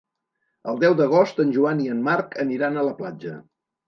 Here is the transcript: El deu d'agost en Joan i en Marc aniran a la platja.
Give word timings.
El 0.71 0.77
deu 0.83 0.95
d'agost 1.01 1.41
en 1.43 1.51
Joan 1.57 1.83
i 1.83 1.89
en 1.97 1.99
Marc 2.07 2.33
aniran 2.45 2.81
a 2.81 2.87
la 2.89 2.95
platja. 3.03 3.35